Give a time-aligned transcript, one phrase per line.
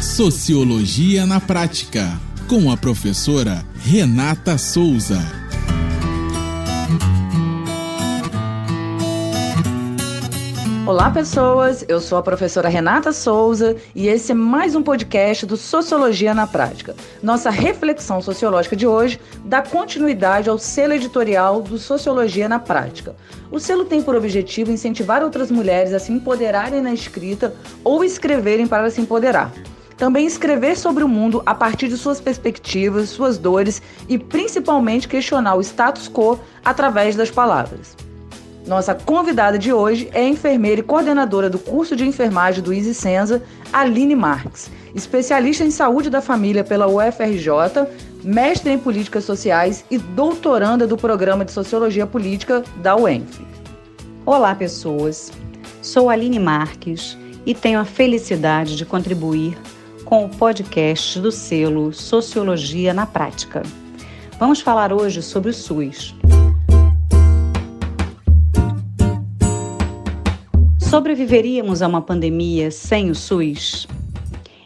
[0.00, 2.18] Sociologia na Prática,
[2.48, 5.18] com a professora Renata Souza.
[10.86, 11.84] Olá, pessoas.
[11.86, 16.46] Eu sou a professora Renata Souza e esse é mais um podcast do Sociologia na
[16.46, 16.96] Prática.
[17.22, 23.14] Nossa reflexão sociológica de hoje dá continuidade ao selo editorial do Sociologia na Prática.
[23.50, 27.54] O selo tem por objetivo incentivar outras mulheres a se empoderarem na escrita
[27.84, 29.52] ou escreverem para se empoderar.
[30.00, 35.56] Também escrever sobre o mundo a partir de suas perspectivas, suas dores e principalmente questionar
[35.56, 37.94] o status quo através das palavras.
[38.66, 43.42] Nossa convidada de hoje é enfermeira e coordenadora do curso de enfermagem do Easy Senza,
[43.70, 47.86] Aline Marques, especialista em saúde da família pela UFRJ,
[48.24, 53.42] mestre em políticas sociais e doutoranda do programa de sociologia política da UENF.
[54.24, 55.30] Olá, pessoas.
[55.82, 59.58] Sou Aline Marques e tenho a felicidade de contribuir
[60.10, 63.62] com o podcast do selo Sociologia na Prática.
[64.40, 66.16] Vamos falar hoje sobre o SUS.
[70.80, 73.86] Sobreviveríamos a uma pandemia sem o SUS?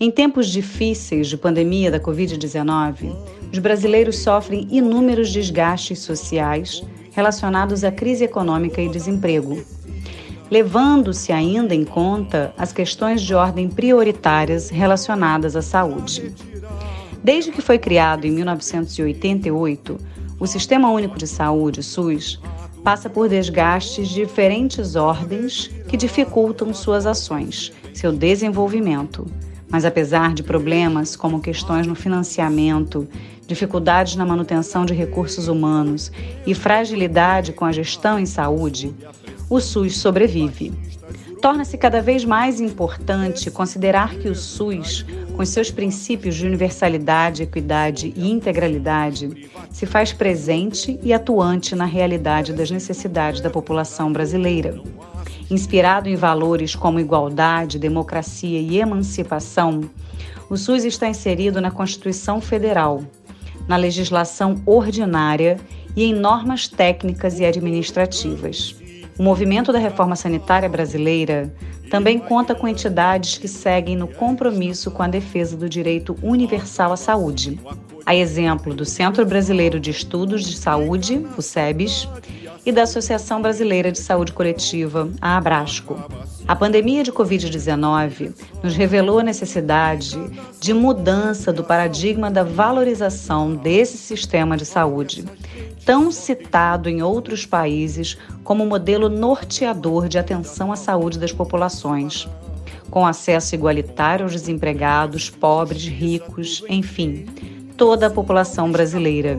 [0.00, 3.14] Em tempos difíceis de pandemia da Covid-19,
[3.52, 9.64] os brasileiros sofrem inúmeros desgastes sociais relacionados à crise econômica e desemprego,
[10.50, 16.32] levando-se ainda em conta as questões de ordem prioritárias relacionadas à saúde.
[17.22, 19.98] Desde que foi criado em 1988,
[20.40, 22.40] o Sistema Único de Saúde, SUS,
[22.82, 29.26] passa por desgastes de diferentes ordens que dificultam suas ações, seu desenvolvimento.
[29.68, 33.06] Mas apesar de problemas como questões no financiamento,
[33.46, 36.10] dificuldades na manutenção de recursos humanos
[36.46, 38.94] e fragilidade com a gestão em saúde,
[39.48, 40.72] o SUS sobrevive.
[41.40, 45.06] Torna-se cada vez mais importante considerar que o SUS
[45.38, 52.52] com seus princípios de universalidade, equidade e integralidade, se faz presente e atuante na realidade
[52.52, 54.82] das necessidades da população brasileira.
[55.48, 59.88] Inspirado em valores como igualdade, democracia e emancipação,
[60.50, 63.04] o SUS está inserido na Constituição Federal,
[63.68, 65.60] na legislação ordinária
[65.94, 68.77] e em normas técnicas e administrativas.
[69.18, 71.52] O movimento da reforma sanitária brasileira
[71.90, 76.96] também conta com entidades que seguem no compromisso com a defesa do direito universal à
[76.96, 77.58] saúde.
[78.06, 82.08] A exemplo do Centro Brasileiro de Estudos de Saúde, o SEBS,
[82.64, 85.96] e da Associação Brasileira de Saúde Coletiva, a Abrasco.
[86.46, 90.18] A pandemia de Covid-19 nos revelou a necessidade
[90.60, 95.24] de mudança do paradigma da valorização desse sistema de saúde,
[95.88, 102.28] tão citado em outros países como modelo norteador de atenção à saúde das populações,
[102.90, 107.24] com acesso igualitário aos desempregados, pobres, ricos, enfim,
[107.74, 109.38] toda a população brasileira,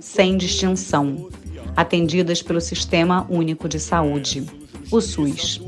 [0.00, 1.28] sem distinção,
[1.76, 4.44] atendidas pelo Sistema Único de Saúde,
[4.90, 5.62] o SUS.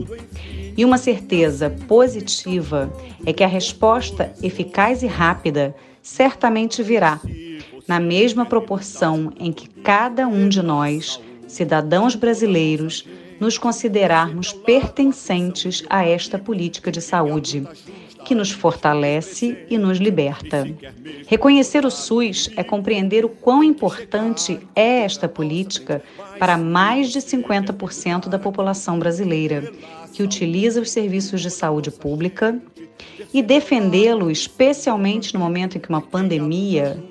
[0.76, 2.92] E uma certeza positiva
[3.24, 5.72] é que a resposta eficaz e rápida
[6.02, 7.20] certamente virá,
[7.86, 13.06] na mesma proporção em que cada um de nós, cidadãos brasileiros,
[13.38, 17.66] nos considerarmos pertencentes a esta política de saúde,
[18.24, 20.68] que nos fortalece e nos liberta.
[21.28, 26.02] Reconhecer o SUS é compreender o quão importante é esta política
[26.38, 29.70] para mais de 50% da população brasileira,
[30.12, 32.60] que utiliza os serviços de saúde pública,
[33.32, 37.02] e defendê-lo, especialmente no momento em que uma pandemia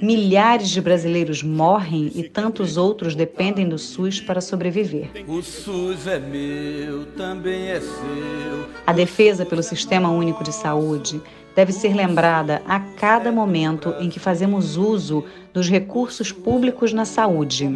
[0.00, 5.10] Milhares de brasileiros morrem e tantos outros dependem do SUS para sobreviver.
[5.26, 8.68] O SUS é meu, também é seu.
[8.86, 11.20] A defesa pelo Sistema Único de Saúde
[11.54, 15.24] deve ser lembrada a cada momento em que fazemos uso
[15.54, 17.70] dos recursos públicos na saúde,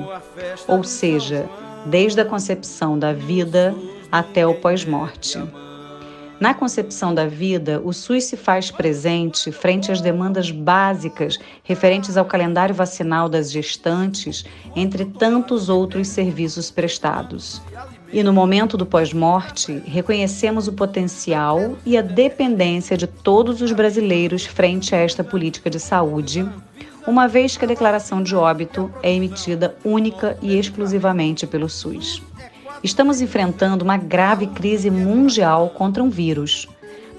[0.69, 1.49] ou seja,
[1.87, 3.75] desde a concepção da vida
[4.13, 5.39] até o pós-morte.
[6.41, 12.25] Na concepção da vida, o SUS se faz presente frente às demandas básicas referentes ao
[12.25, 17.60] calendário vacinal das gestantes, entre tantos outros serviços prestados.
[18.10, 24.47] E no momento do pós-morte, reconhecemos o potencial e a dependência de todos os brasileiros
[24.47, 26.48] frente a esta política de saúde,
[27.07, 32.22] uma vez que a declaração de óbito é emitida única e exclusivamente pelo SUS.
[32.82, 36.66] Estamos enfrentando uma grave crise mundial contra um vírus,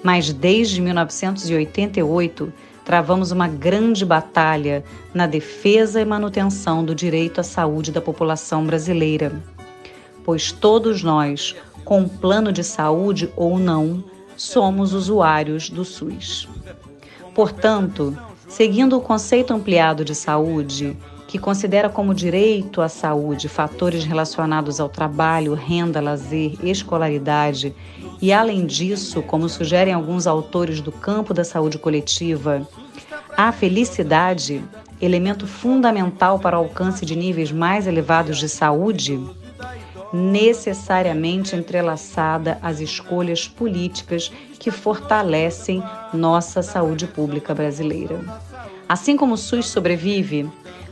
[0.03, 2.51] mas desde 1988
[2.83, 9.31] travamos uma grande batalha na defesa e manutenção do direito à saúde da população brasileira.
[10.25, 11.55] Pois todos nós,
[11.85, 14.03] com plano de saúde ou não,
[14.35, 16.49] somos usuários do SUS.
[17.35, 18.17] Portanto,
[18.47, 20.97] seguindo o conceito ampliado de saúde,
[21.31, 27.74] que considera como direito à saúde fatores relacionados ao trabalho, renda, lazer, escolaridade
[28.22, 32.68] e, além disso, como sugerem alguns autores do campo da saúde coletiva,
[33.38, 34.62] a felicidade,
[35.00, 39.18] elemento fundamental para o alcance de níveis mais elevados de saúde,
[40.12, 44.30] necessariamente entrelaçada às escolhas políticas
[44.60, 45.81] que fortalecem
[46.13, 48.19] nossa saúde pública brasileira.
[48.89, 50.50] Assim como o SUS sobrevive,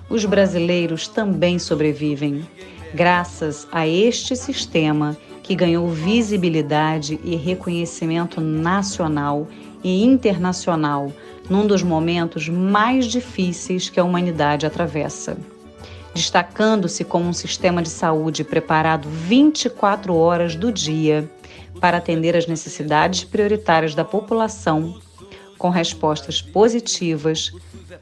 [0.10, 2.48] os brasileiros também sobrevivem,
[2.94, 9.48] graças a este sistema que ganhou visibilidade e reconhecimento nacional
[9.84, 11.12] e internacional
[11.50, 15.38] num dos momentos mais difíceis que a humanidade atravessa.
[16.14, 21.30] Destacando-se como um sistema de saúde preparado 24 horas do dia
[21.80, 25.00] para atender às necessidades prioritárias da população
[25.60, 27.52] com respostas positivas,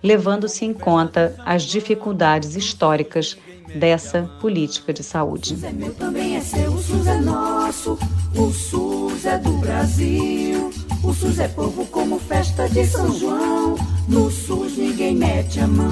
[0.02, 3.36] levando-se em conta as dificuldades históricas
[3.76, 5.54] dessa política de saúde.
[5.54, 8.00] O SUS é meu, também é seu, o SUS é nosso,
[8.36, 10.72] o SUS é do Brasil.
[11.04, 13.76] O SUS é povo como festa de São João,
[14.08, 15.88] no SUS ninguém mete a mão.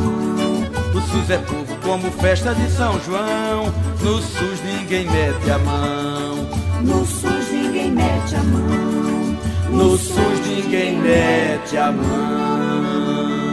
[0.94, 3.66] O SUS é povo como festa de São João,
[4.02, 6.50] no SUS ninguém mete a mão.
[6.82, 9.38] No SUS ninguém mete a mão.
[9.72, 10.35] No SUS
[10.66, 13.45] ninguém mete a mão.